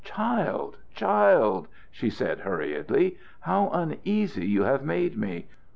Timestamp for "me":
5.15-5.45